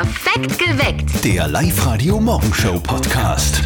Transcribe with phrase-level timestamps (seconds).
[0.00, 1.22] Perfekt geweckt.
[1.22, 3.62] Der Live-Radio-Morgenshow-Podcast.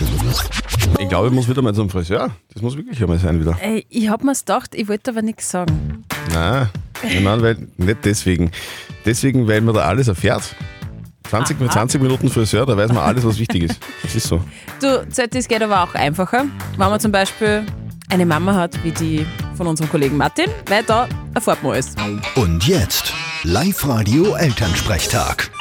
[0.99, 2.33] Ich glaube, ich muss wieder mal zum Friseur.
[2.53, 3.57] Das muss wirklich einmal sein wieder.
[3.61, 6.05] Ey, ich hab mir's gedacht, ich wollte aber nichts sagen.
[6.33, 6.71] Nein,
[7.05, 8.51] ich meine, weil, nicht deswegen.
[9.07, 10.57] Deswegen, weil man da alles erfährt.
[11.31, 13.79] 20 mit 20 Minuten Friseur, da weiß man alles, was wichtig ist.
[14.03, 14.41] Das ist so.
[14.81, 16.47] Du, das geht aber auch einfacher,
[16.77, 17.65] wenn man zum Beispiel
[18.11, 19.25] eine Mama hat, wie die
[19.55, 21.95] von unserem Kollegen Martin, weil da erfährt man alles.
[22.35, 23.13] Und jetzt
[23.45, 25.54] Live-Radio-Elternsprechtag.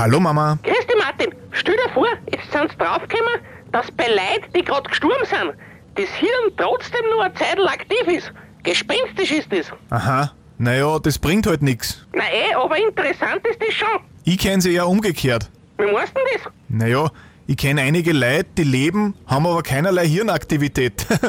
[0.00, 0.58] Hallo Mama.
[0.62, 1.34] Grüß dich, Martin.
[1.52, 3.34] Stell dir vor, jetzt sind sie draufgekommen,
[3.70, 5.52] dass bei Leuten, die gerade gestorben sind,
[5.96, 8.32] das Hirn trotzdem nur eine Zeit lang aktiv ist.
[8.62, 9.66] Gespenstisch ist das.
[9.90, 10.32] Aha.
[10.56, 12.06] Naja, das bringt halt nix.
[12.14, 14.00] Na eh, aber interessant ist das schon.
[14.24, 15.50] Ich kenne sie eher umgekehrt.
[15.76, 16.52] Wie meinst du denn das?
[16.70, 17.10] Naja,
[17.46, 21.04] ich kenne einige Leute, die leben, haben aber keinerlei Hirnaktivität.
[21.10, 21.28] ja,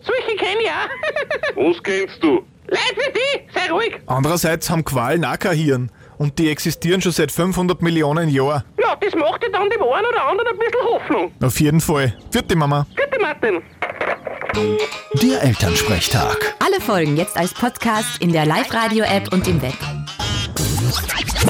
[0.00, 1.56] solche kenn ich auch.
[1.56, 2.42] Was kennst du?
[2.68, 4.00] Leute wie die, sei ruhig.
[4.06, 5.90] Andererseits haben Qualen auch kein Hirn.
[6.22, 8.62] Und die existieren schon seit 500 Millionen Jahren.
[8.78, 11.32] Ja, das macht ja dann dem einen oder anderen ein bisschen Hoffnung.
[11.42, 12.16] Auf jeden Fall.
[12.30, 12.86] Vierte Mama.
[12.94, 13.60] Bitte, Martin.
[15.20, 16.54] Der Elternsprechtag.
[16.60, 19.74] Alle Folgen jetzt als Podcast in der Live-Radio-App und im Web.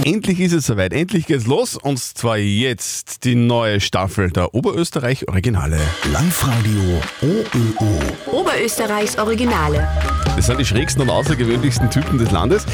[0.07, 0.95] Endlich ist es soweit.
[0.95, 1.77] Endlich geht's los.
[1.77, 5.81] Und zwar jetzt die neue Staffel der Oberösterreich Originale.
[6.11, 8.41] Live-Radio OÖO.
[8.41, 9.87] Oberösterreichs Originale.
[10.35, 12.65] Das sind die schrägsten und außergewöhnlichsten Typen des Landes.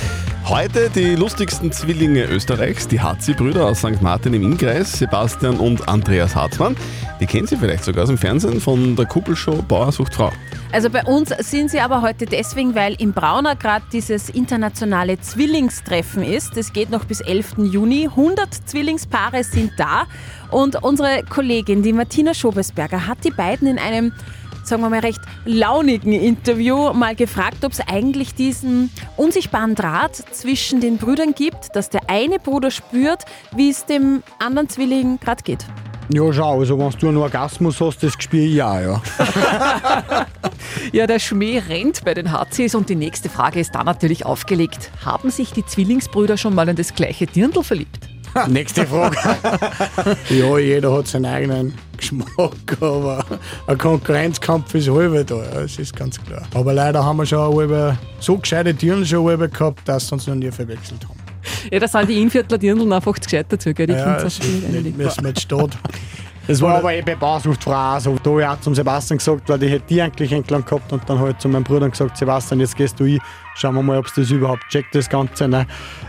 [0.46, 4.00] Heute die lustigsten Zwillinge Österreichs, die Hatzi-Brüder aus St.
[4.00, 6.76] Martin im Innkreis, Sebastian und Andreas Hartmann.
[7.20, 10.32] Die kennen Sie vielleicht sogar aus dem Fernsehen von der Kuppelshow Bauer sucht Frau.
[10.70, 16.22] Also bei uns sind sie aber heute deswegen, weil in Braunau gerade dieses internationale Zwillingstreffen
[16.22, 16.56] ist.
[16.56, 17.54] Das geht noch bis 11.
[17.58, 18.06] Juni.
[18.06, 20.06] 100 Zwillingspaare sind da.
[20.50, 24.12] Und unsere Kollegin, die Martina Schobesberger, hat die beiden in einem
[24.68, 30.80] sagen wir mal, recht launigen Interview mal gefragt, ob es eigentlich diesen unsichtbaren Draht zwischen
[30.80, 33.24] den Brüdern gibt, dass der eine Bruder spürt,
[33.56, 35.64] wie es dem anderen Zwilling gerade geht.
[36.10, 39.02] Ja, schau, also wenn du einen Orgasmus hast, das spüre ich auch, ja.
[40.92, 44.90] Ja, der Schmäh rennt bei den HCs und die nächste Frage ist dann natürlich aufgelegt.
[45.04, 48.08] Haben sich die Zwillingsbrüder schon mal in das gleiche Dirndl verliebt?
[48.48, 49.16] Nächste Frage.
[50.30, 53.24] ja, jeder hat seinen eigenen Geschmack, aber
[53.66, 56.42] ein Konkurrenzkampf ist halber da, ja, das ist ganz klar.
[56.54, 60.26] Aber leider haben wir schon halber so gescheite Türen schon halber gehabt, dass sie uns
[60.26, 61.18] noch nie verwechselt haben.
[61.70, 63.86] Ja, da sind die Innviertler Dirndl einfach zu gescheit dazu, gell?
[63.86, 65.68] Die Ja, Kinder das nicht nicht, müssen wir jetzt stehen.
[66.48, 68.16] Das war aber eh bei Bausucht Frau so.
[68.22, 71.02] Da habe ich auch zum Sebastian gesagt, weil ich hätte die eigentlich entlang gehabt und
[71.06, 73.20] dann halt zu meinem Bruder gesagt, Sebastian, jetzt gehst du ein,
[73.58, 75.48] schauen wir mal, ob es das überhaupt checkt, das Ganze.
[75.48, 75.66] Ne?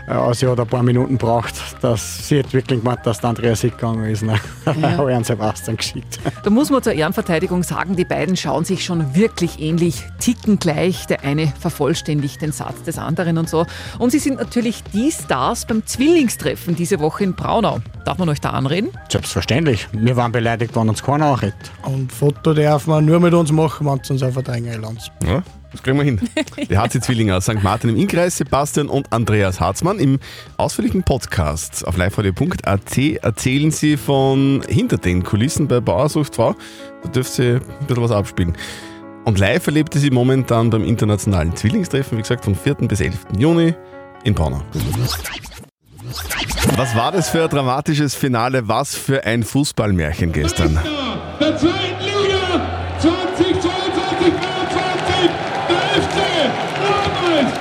[0.08, 3.30] Äh, Also sie hat ein paar Minuten braucht, dass sie hat wirklich gemeint, dass der
[3.30, 4.22] Andreas gegangen ist.
[4.22, 4.38] Ne?
[4.66, 4.96] Ja.
[4.96, 6.18] habe ich an Sebastian geschickt.
[6.42, 11.06] Da muss man zur Ehrenverteidigung sagen, die beiden schauen sich schon wirklich ähnlich, ticken gleich.
[11.06, 13.66] Der eine vervollständigt den Satz des anderen und so.
[13.98, 17.80] Und sie sind natürlich die Stars beim Zwillingstreffen diese Woche in Braunau.
[18.04, 18.90] Darf man euch da anreden?
[19.08, 19.88] Selbstverständlich.
[19.92, 21.54] Wir waren beleidigt, wenn uns keiner anredet.
[21.82, 25.82] Und Foto darf man nur mit uns machen, wenn sie uns einfach eingeladen Ja, das
[25.82, 26.20] kriegen wir hin.
[26.56, 27.62] Die HC-Zwillinge aus St.
[27.62, 29.98] Martin im Innkreis, Sebastian und Andreas Harzmann.
[29.98, 30.18] Im
[30.56, 36.54] ausführlichen Podcast auf liveradio.at erzählen sie von hinter den Kulissen bei Bauersucht Frau.
[37.02, 38.56] Da dürft ihr ein bisschen was abspielen.
[39.24, 42.74] Und live erlebte sie momentan beim internationalen Zwillingstreffen, wie gesagt, vom 4.
[42.88, 43.26] bis 11.
[43.38, 43.74] Juni
[44.24, 44.62] in Braunau.
[46.76, 48.66] Was war das für ein dramatisches Finale?
[48.66, 50.78] Was für ein Fußballmärchen gestern.
[51.40, 52.60] Der zweiten Liga
[52.98, 53.62] 2022,
[54.20, 55.30] 23,
[55.68, 56.16] der FC
[56.80, 57.54] Rheinland.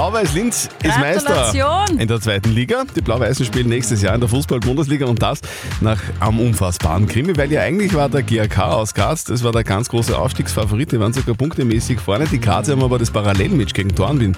[0.00, 1.52] Blau-Weiß Linz ist Meister
[1.98, 2.84] in der zweiten Liga.
[2.96, 5.42] Die Blau-Weißen spielen nächstes Jahr in der Fußball-Bundesliga und das
[5.82, 9.62] nach einem unfassbaren Krimi, weil ja eigentlich war der GRK aus Graz, das war der
[9.62, 12.24] ganz große Aufstiegsfavorit, die waren sogar punktemäßig vorne.
[12.24, 14.34] Die Grazer haben aber das Parallelmatch gegen Dornbin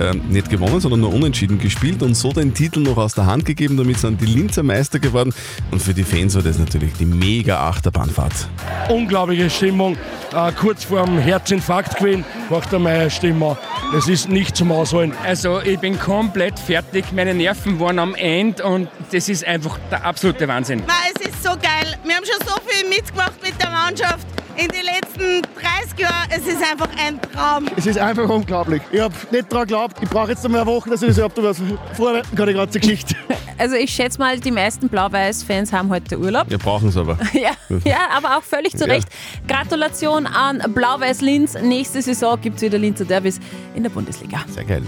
[0.00, 3.44] ähm, nicht gewonnen, sondern nur unentschieden gespielt und so den Titel noch aus der Hand
[3.44, 3.76] gegeben.
[3.76, 5.32] Damit sind die Linzer Meister geworden
[5.70, 8.48] und für die Fans war das natürlich die mega Achterbahnfahrt.
[8.88, 9.96] unglaubliche Stimmung.
[10.34, 13.56] Äh, kurz vor dem Herzinfarkt gewesen, macht er meine Stimme.
[13.92, 14.72] Das ist nicht zum
[15.12, 15.26] Ausholen.
[15.26, 20.04] Also ich bin komplett fertig, meine Nerven waren am Ende und das ist einfach der
[20.04, 20.82] absolute Wahnsinn.
[21.14, 21.96] es ist so geil.
[22.04, 26.28] Wir haben schon so viel mitgemacht mit der Mannschaft in den letzten 30 Jahren.
[26.30, 27.66] Es ist einfach ein Traum.
[27.76, 28.82] Es ist einfach unglaublich.
[28.92, 29.96] Ich habe nicht daran geglaubt.
[30.02, 31.62] Ich brauche jetzt einmal eine Woche, dass ich das überhaupt was
[31.96, 33.14] vorbereiten kann, die ganze Geschichte.
[33.56, 36.50] Also ich schätze mal, die meisten Blau-Weiß-Fans haben heute Urlaub.
[36.50, 37.16] Wir brauchen es aber.
[37.32, 37.52] Ja,
[37.84, 38.94] ja, aber auch völlig zu Ja.
[38.94, 39.06] Recht.
[39.46, 41.54] Gratulation an Blau-Weiß Linz.
[41.62, 43.38] Nächste Saison gibt es wieder Linzer Derbys
[43.76, 44.44] in der Bundesliga.
[44.48, 44.82] Sehr geil.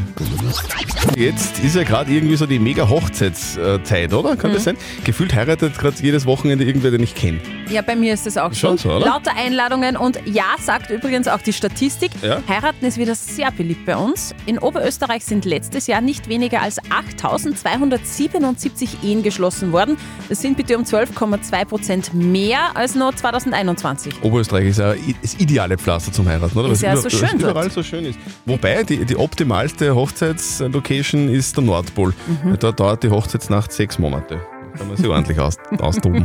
[1.17, 4.35] Jetzt ist ja gerade irgendwie so die mega Hochzeitszeit, oder?
[4.35, 4.77] Kann das sein?
[5.05, 7.39] Gefühlt heiratet gerade jedes Wochenende irgendwer, den ich kenne.
[7.71, 8.89] Ja, bei mir ist es auch Schon so.
[8.91, 9.07] so, oder?
[9.07, 9.56] Lauter Einladungen
[9.97, 12.11] und ja, sagt übrigens auch die Statistik.
[12.23, 12.43] Ja.
[12.49, 14.35] Heiraten ist wieder sehr beliebt bei uns.
[14.47, 19.97] In Oberösterreich sind letztes Jahr nicht weniger als 8.277 Ehen geschlossen worden.
[20.29, 24.23] Das sind bitte um 12,2 Prozent mehr als noch 2021.
[24.23, 26.71] Oberösterreich ist ja das ideale Pflaster zum Heiraten, oder?
[26.71, 27.73] Ist ja so schön überall dort.
[27.73, 28.19] so schön ist.
[28.45, 32.15] Wobei, die, die optimalste Hochzeitslocation ist der Nordpol.
[32.27, 32.59] Mhm.
[32.59, 34.41] Da dauert die Hochzeitsnacht sechs Monate.
[34.77, 36.23] Da kann man sich ordentlich aus, austoben.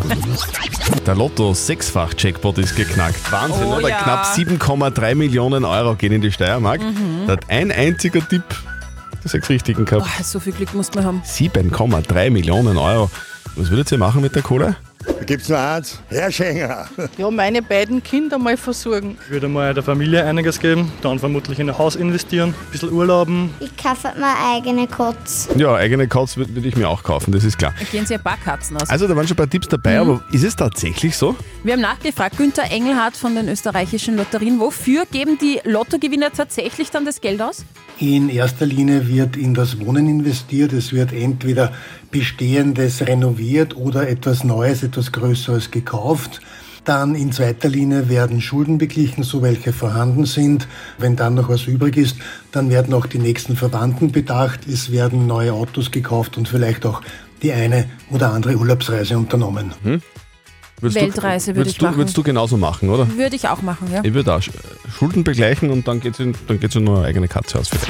[1.06, 3.32] Der Lotto-Sechsfach-Jackpot ist geknackt.
[3.32, 3.88] Wahnsinn, Oh oder?
[3.88, 4.02] ja.
[4.02, 6.82] Knapp 7,3 Millionen Euro gehen in die Steiermark.
[6.82, 7.28] Mhm.
[7.28, 8.44] Da hat ein einziger Tipp
[9.24, 10.06] die sechs richtigen gehabt.
[10.18, 11.22] Boah, so viel Glück muss man haben.
[11.26, 13.10] 7,3 Millionen Euro.
[13.56, 14.76] Was würdet ihr machen mit der Kohle?
[15.22, 16.88] Da gibt's nur eins, Herr Schenger.
[17.16, 19.20] Ja, meine beiden Kinder mal versorgen.
[19.26, 22.92] Ich würde mal der Familie einiges geben, dann vermutlich in ein Haus investieren, ein bisschen
[22.92, 23.52] urlauben.
[23.60, 25.50] Ich kaufe mir eigene Katze.
[25.60, 27.72] Ja, eigene Katz würde würd ich mir auch kaufen, das ist klar.
[27.78, 28.90] Da gehen sie ein paar Katzen aus.
[28.90, 30.10] Also da waren schon ein paar Tipps dabei, Mhm.
[30.10, 31.36] aber ist es tatsächlich so?
[31.64, 37.06] Wir haben nachgefragt, Günther Engelhardt von den österreichischen Lotterien, wofür geben die Lottogewinner tatsächlich dann
[37.06, 37.64] das Geld aus?
[38.00, 40.74] In erster Linie wird in das Wohnen investiert.
[40.74, 41.72] Es wird entweder
[42.10, 46.42] Bestehendes renoviert oder etwas Neues, etwas Größeres gekauft.
[46.84, 50.68] Dann in zweiter Linie werden Schulden beglichen, so welche vorhanden sind.
[50.98, 52.18] Wenn dann noch was übrig ist,
[52.52, 54.68] dann werden auch die nächsten Verwandten bedacht.
[54.68, 57.02] Es werden neue Autos gekauft und vielleicht auch
[57.44, 59.74] die eine oder andere Urlaubsreise unternommen.
[60.82, 61.98] Würdest Weltreise du, würde würdest ich du, machen.
[61.98, 63.08] Würdest du genauso machen, oder?
[63.18, 64.02] Würde ich auch machen, ja.
[64.04, 64.50] Ich würde auch Sch-
[64.98, 67.70] Schulden begleichen und dann geht es in, dann geht's in eine eigene Katze aus.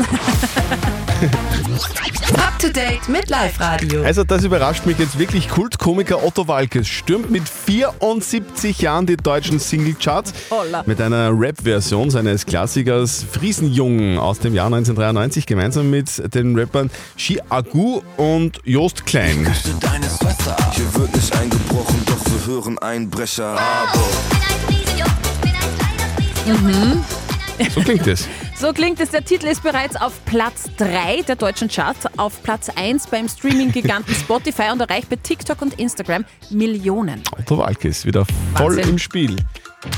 [2.37, 4.03] Up to date mit Live Radio.
[4.03, 5.49] Also das überrascht mich jetzt wirklich.
[5.49, 10.33] Kultkomiker Otto Walkes stürmt mit 74 Jahren die deutschen Singlecharts
[10.85, 17.39] mit einer Rap-Version seines Klassikers Friesenjungen aus dem Jahr 1993 gemeinsam mit den Rappern Shi
[17.49, 19.43] Agu und Jost Klein.
[19.79, 20.55] deines Wasser.
[20.73, 23.57] Hier wird nicht eingebrochen, wir hören Einbrecher.
[23.59, 23.99] Aber
[26.45, 27.03] Mhm.
[27.69, 28.27] So klingt es.
[28.59, 29.09] So klingt es.
[29.11, 34.13] Der Titel ist bereits auf Platz 3 der deutschen Charts, auf Platz 1 beim Streaming-Giganten
[34.19, 37.21] Spotify und erreicht bei TikTok und Instagram Millionen.
[37.37, 38.25] Otto Walkes wieder
[38.55, 38.89] voll Wahnsinn.
[38.93, 39.35] im Spiel.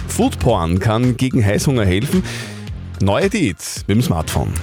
[0.10, 2.24] Foodporn kann gegen Heißhunger helfen.
[3.02, 3.58] Neue Diät
[3.88, 4.54] mit dem Smartphone.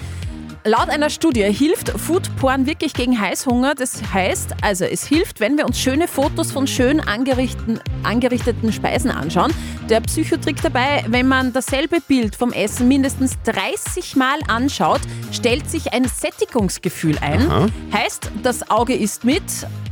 [0.65, 3.75] Laut einer Studie hilft Foodporn wirklich gegen Heißhunger.
[3.75, 9.11] Das heißt, also es hilft, wenn wir uns schöne Fotos von schön angerichteten, angerichteten Speisen
[9.11, 9.55] anschauen.
[9.89, 15.01] Der Psychotrick dabei, wenn man dasselbe Bild vom Essen mindestens 30 Mal anschaut,
[15.33, 17.41] stellt sich ein Sättigungsgefühl ein.
[17.51, 17.67] Aha.
[17.95, 19.43] Heißt, das Auge isst mit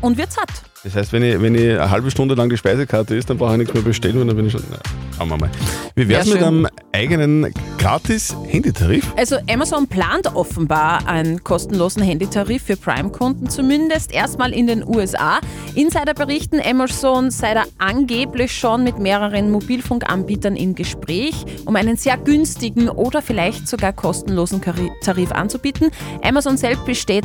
[0.02, 0.67] und wird satt.
[0.84, 3.52] Das heißt, wenn ich, wenn ich eine halbe Stunde lang die Speisekarte ist, dann brauche
[3.52, 4.62] ich nichts mehr bestellen und dann bin ich schon.
[4.70, 4.78] Na,
[5.16, 5.50] schauen wir mal.
[5.96, 9.04] Wie wäre es Ja, mit einem eigenen Gratis-Handytarif?
[9.16, 15.40] Also Amazon plant offenbar einen kostenlosen Handytarif für Prime-Kunden, zumindest erstmal in den USA.
[15.74, 22.16] Insider berichten, Amazon sei da angeblich schon mit mehreren Mobilfunkanbietern im Gespräch, um einen sehr
[22.16, 24.60] günstigen oder vielleicht sogar kostenlosen
[25.02, 25.90] Tarif anzubieten.
[26.22, 27.24] Amazon selbst besteht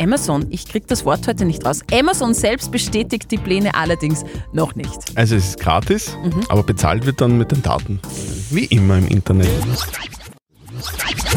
[0.00, 1.80] Amazon, ich krieg das Wort heute nicht raus.
[1.92, 4.96] Amazon selbst bestätigt die Pläne allerdings noch nicht.
[5.16, 6.44] Also es ist gratis, Mhm.
[6.48, 8.00] aber bezahlt wird dann mit den Daten.
[8.50, 9.48] Wie immer im Internet.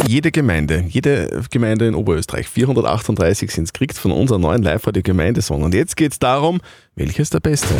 [0.07, 5.63] Jede Gemeinde, jede Gemeinde in Oberösterreich, 438 sind es, kriegt von unserer neuen Live-Radio-Gemeindesong.
[5.63, 6.61] Und jetzt geht es darum,
[6.95, 7.73] welches der beste?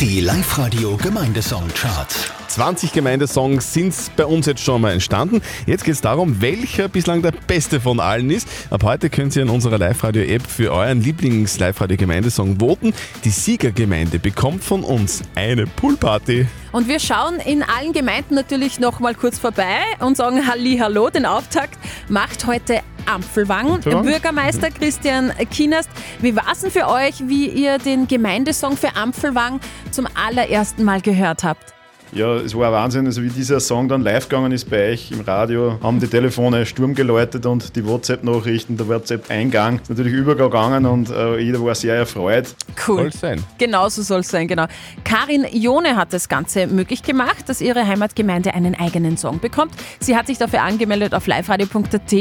[0.00, 2.30] Die Live-Radio Gemeindesong-Charts.
[2.58, 5.42] 20 Gemeindesongs sind bei uns jetzt schon mal entstanden.
[5.66, 8.48] Jetzt geht es darum, welcher bislang der beste von allen ist.
[8.70, 12.94] Ab heute könnt ihr in unserer Live-Radio-App für euren Lieblings-Live-Radio-Gemeindesong voten.
[13.22, 16.48] Die Siegergemeinde bekommt von uns eine Poolparty.
[16.72, 21.10] Und wir schauen in allen Gemeinden natürlich noch mal kurz vorbei und sagen Halli, hallo.
[21.10, 23.74] Den Auftakt macht heute Ampfelwang.
[23.74, 24.02] Ampfelwang.
[24.02, 29.60] Bürgermeister Christian Kienast, wie war es denn für euch, wie ihr den Gemeindesong für Ampfelwang
[29.92, 31.77] zum allerersten Mal gehört habt?
[32.12, 33.06] Ja, es war ein Wahnsinn.
[33.06, 36.64] Also wie dieser Song dann live gegangen ist bei euch im Radio, haben die Telefone
[36.64, 41.96] Sturm geläutet und die WhatsApp-Nachrichten, der WhatsApp-Eingang ist natürlich übergegangen und äh, jeder war sehr
[41.96, 42.54] erfreut.
[42.86, 43.02] Cool.
[43.02, 43.44] Soll sein.
[43.58, 44.66] Genau so soll es sein, genau.
[45.04, 49.74] Karin Jone hat das Ganze möglich gemacht, dass ihre Heimatgemeinde einen eigenen Song bekommt.
[50.00, 52.12] Sie hat sich dafür angemeldet auf liveradio.at.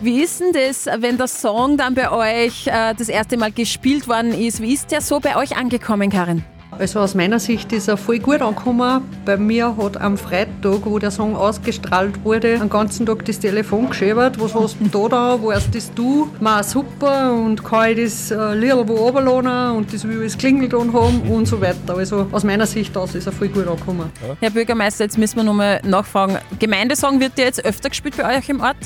[0.00, 4.08] Wie ist denn das, wenn der Song dann bei euch äh, das erste Mal gespielt
[4.08, 4.62] worden ist?
[4.62, 6.44] Wie ist der so bei euch angekommen, Karin?
[6.70, 9.02] Also aus meiner Sicht ist er voll gut angekommen.
[9.24, 13.88] Bei mir hat am Freitag, wo der Song ausgestrahlt wurde, den ganzen Tag das Telefon
[13.88, 14.38] geschäbert.
[14.38, 15.42] Was hast du denn da da?
[15.42, 16.30] Wo hast das du?
[16.40, 20.38] Ma super und kann ich das äh, Lied wo runterladen und das will ich das
[20.38, 21.96] Klingelton haben und so weiter.
[21.96, 24.10] Also aus meiner Sicht aus ist er voll gut angekommen.
[24.40, 26.36] Herr Bürgermeister, jetzt müssen wir nochmal nachfragen.
[26.58, 28.76] Gemeindesong wird der jetzt öfter gespielt bei euch im Ort?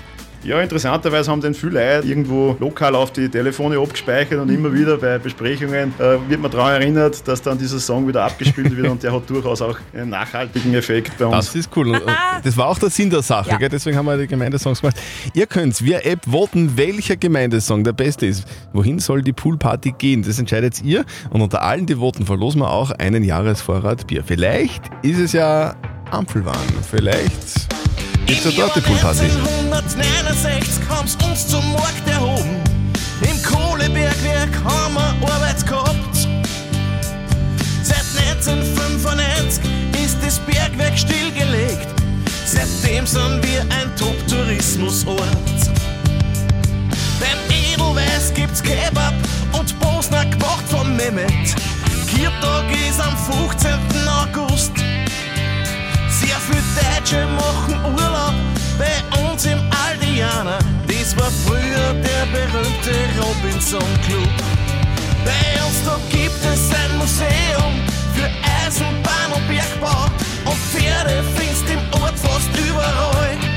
[0.44, 4.96] Ja, interessanterweise haben den viele Leute irgendwo lokal auf die Telefone abgespeichert und immer wieder
[4.96, 9.00] bei Besprechungen äh, wird man daran erinnert, dass dann dieser Song wieder abgespielt wird und
[9.04, 11.46] der hat durchaus auch einen nachhaltigen Effekt bei uns.
[11.46, 12.00] Das ist cool.
[12.42, 13.56] Das war auch der Sinn der Sache, Ja.
[13.56, 13.68] gell?
[13.68, 14.96] deswegen haben wir die Gemeindesongs gemacht.
[15.32, 18.44] Ihr könnt via App voten, welcher Gemeindesong der beste ist.
[18.72, 20.22] Wohin soll die Poolparty gehen?
[20.24, 21.04] Das entscheidet ihr.
[21.30, 24.24] Und unter allen, die voten, verlosen wir auch einen Jahresvorrat Bier.
[24.24, 25.76] Vielleicht ist es ja
[26.10, 26.56] Ampelwahn.
[26.90, 27.61] Vielleicht
[28.26, 29.24] gibt's ja dort die Poolparty.
[29.24, 32.62] 1969 haben's uns zum Markt erhoben.
[33.22, 36.16] Im Kohlebergwerk haben wir Arbeit gehabt.
[37.82, 38.04] Seit
[38.36, 39.64] 1995
[40.04, 41.88] ist das Bergwerk stillgelegt.
[42.44, 45.18] Seitdem sind wir ein Top-Tourismusort.
[47.20, 49.14] Beim Edelweiß gibt's Kebab
[49.52, 51.54] und Bosner gemacht vom Mehmet.
[52.14, 53.70] Kirtag ist am 15.
[54.06, 54.72] August.
[56.08, 58.11] Sehr viele Deutsche machen Urlaub
[61.44, 64.36] früher der berühmte Robinson Club.
[65.24, 67.72] Bei uns da gibt es ein Museum
[68.14, 68.28] für
[68.66, 70.06] Eisenbahn und Bergbau.
[70.44, 73.51] Und Pferde findest im Ort fast überall.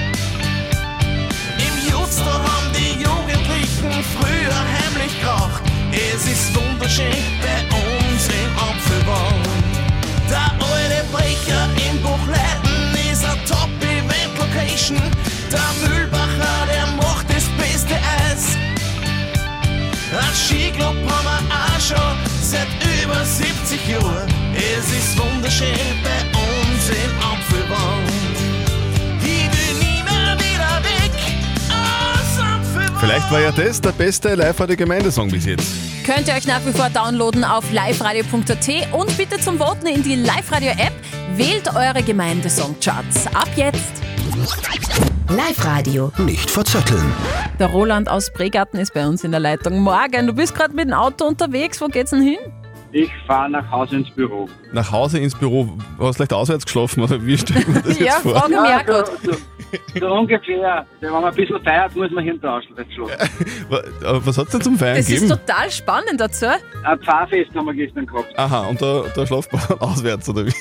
[33.16, 35.74] Vielleicht war ja das der beste Live-Radio-Gemeindesong bis jetzt.
[36.06, 40.16] Könnt ihr euch nach wie vor downloaden auf liveradio.at und bitte zum Voten in die
[40.16, 40.92] Live-Radio-App.
[41.38, 43.28] Wählt eure Gemeindesong-Charts.
[43.28, 44.04] Ab jetzt.
[45.30, 46.12] Live-Radio.
[46.18, 47.10] Nicht verzetteln.
[47.58, 49.80] Der Roland aus Bregarten ist bei uns in der Leitung.
[49.80, 51.80] Morgen, du bist gerade mit dem Auto unterwegs.
[51.80, 52.40] Wo geht's denn hin?
[52.92, 54.48] Ich fahre nach Hause ins Büro.
[54.72, 55.68] Nach Hause ins Büro.
[56.00, 58.34] Hast du vielleicht auswärts geschlafen oder wie stellen wir das jetzt vor?
[58.50, 59.38] ja, so, so,
[60.00, 60.86] so ungefähr.
[61.02, 62.86] Wenn man ein bisschen feiert, muss man hinten ausschlafen.
[63.70, 65.40] Wa- aber Was hat es denn zum Feiern Das ist gegeben?
[65.46, 66.46] total spannend dazu.
[66.46, 68.38] Ein Pfarrfest haben wir gestern gehabt.
[68.40, 70.54] Aha, und da, da schlaft man auswärts oder wie?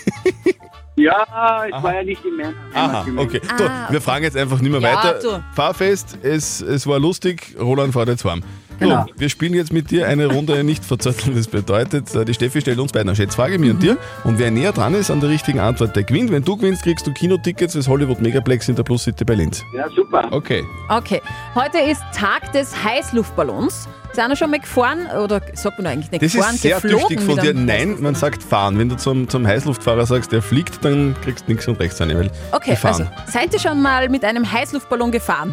[0.97, 3.41] Ja, es war ja nicht in meiner Aha, okay.
[3.59, 5.19] Du, wir fragen jetzt einfach nicht mehr Ja, weiter.
[5.21, 5.45] du.
[5.55, 8.43] Fahrfest, es, es war lustig, Roland fährt jetzt warm.
[8.79, 9.05] Genau.
[9.09, 11.37] So, wir spielen jetzt mit dir eine Runde nicht verzötteln.
[11.37, 13.97] Das bedeutet, äh, die Steffi stellt uns beiden eine Schätzfrage, mir und dir.
[14.25, 16.31] Und wer näher dran ist an der richtigen Antwort, der gewinnt.
[16.33, 19.63] Wenn du gewinnst, kriegst du Kinotickets fürs Hollywood Megaplex in der Plus City bei Linz.
[19.77, 20.27] Ja, super.
[20.31, 20.65] Okay.
[20.89, 21.21] Okay,
[21.55, 23.89] heute ist Tag des Heißluftballons.
[24.13, 25.07] Sind ihr schon mal gefahren?
[25.23, 26.55] Oder sagt man eigentlich nicht Das gefahren?
[26.55, 27.53] ist sehr tüchtig von dir.
[27.53, 28.79] Nein, man sagt fahren.
[28.79, 32.17] Wenn du zum, zum Heißluftfahrer sagst, der fliegt, dann kriegst du links und rechts eine.
[32.17, 33.09] Weil Okay, gefahren.
[33.09, 35.53] also seid ihr schon mal mit einem Heißluftballon gefahren?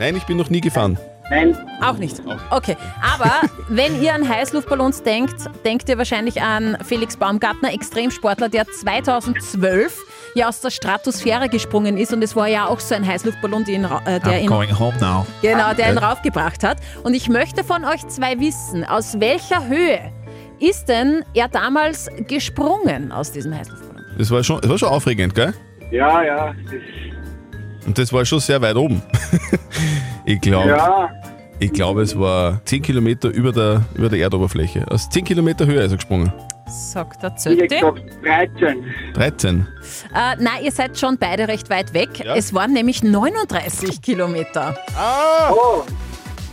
[0.00, 0.98] Nein, ich bin noch nie gefahren.
[1.30, 1.56] Nein.
[1.80, 2.20] Auch nicht.
[2.50, 3.30] Okay, aber
[3.68, 9.96] wenn ihr an Heißluftballons denkt, denkt ihr wahrscheinlich an Felix Baumgartner, Extremsportler, der 2012
[10.34, 13.84] ja aus der Stratosphäre gesprungen ist und es war ja auch so ein Heißluftballon, ihn,
[13.84, 15.26] äh, der ihn home now.
[15.40, 16.78] Genau, der ihn raufgebracht hat.
[17.04, 20.12] Und ich möchte von euch zwei wissen, aus welcher Höhe
[20.58, 24.04] ist denn er damals gesprungen aus diesem Heißluftballon?
[24.18, 25.54] Das war schon, das war schon aufregend, gell?
[25.90, 26.54] Ja, ja.
[27.86, 29.02] Und das war schon sehr weit oben.
[30.24, 31.10] ich glaube, Ja.
[31.60, 34.86] Ich glaube, es war 10 Kilometer über der, über der Erdoberfläche.
[34.90, 36.32] Aus 10 Kilometer Höhe ist er gesprungen.
[36.66, 37.60] Sagt der ich Zötti.
[37.76, 38.84] hätte gesagt 13.
[39.14, 39.66] 13.
[40.14, 42.24] Äh, nein, ihr seid schon beide recht weit weg.
[42.24, 44.76] Es waren nämlich 39 Kilometer.
[44.96, 45.52] Ah!
[45.52, 45.82] Oh.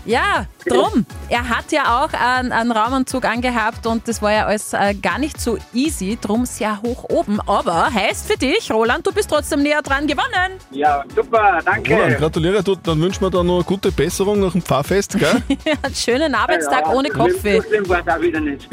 [0.08, 1.06] Ja, drum.
[1.28, 5.20] Er hat ja auch einen, einen Raumanzug angehabt und das war ja alles äh, gar
[5.20, 7.42] nicht so easy, drum sehr hoch oben.
[7.42, 10.60] Aber heißt für dich, Roland, du bist trotzdem näher dran gewonnen.
[10.72, 11.94] Ja, super, danke.
[11.94, 15.44] Roland, gratuliere, du, dann wünschen wir dir noch eine gute Besserung nach dem Pfarrfest, gell?
[15.84, 17.62] Einen schönen Arbeitstag ja, ohne Kopfweh.
[17.62, 18.68] Schlimm war da wieder nicht.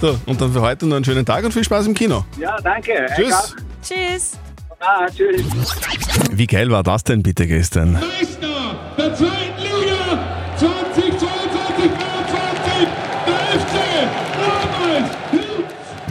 [0.00, 2.24] so, und dann für heute noch einen schönen Tag und viel Spaß im Kino.
[2.38, 3.06] Ja, danke.
[3.16, 3.56] Tschüss.
[3.82, 4.32] Tschüss.
[4.78, 5.42] Ah, tschüss.
[6.30, 7.92] Wie geil war das denn bitte gestern?
[7.92, 9.59] Meister der zweiten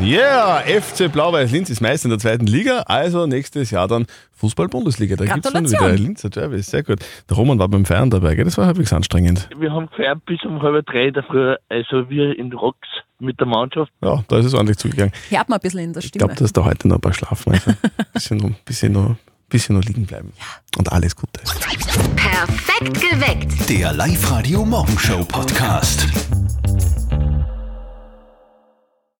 [0.10, 5.16] Ja, yeah, FC Blau-Weiß-Linz ist Meister in der zweiten Liga, also nächstes Jahr dann Fußball-Bundesliga.
[5.16, 6.98] Da gibt es schon wieder Linzer Jervis, sehr gut.
[7.30, 8.46] Der Roman war beim Feiern dabei, gell?
[8.46, 9.48] das war halbwegs anstrengend.
[9.56, 12.88] Wir haben gefeiert bis um halb drei dafür, also wir in Rocks
[13.20, 13.92] mit der Mannschaft.
[14.02, 15.14] Ja, da ist es ordentlich zugegangen.
[15.30, 16.14] Hört mal ein bisschen in der Stimme.
[16.16, 17.78] Ich glaube, dass da heute noch ein paar schlafen, also ein
[18.14, 19.16] bisschen noch, bisschen noch
[19.48, 20.34] bisschen noch liegen bleiben.
[20.40, 20.46] Ja.
[20.80, 21.40] Und alles Gute.
[22.16, 23.70] Perfekt geweckt.
[23.70, 26.08] Der Live-Radio-Morgenshow-Podcast.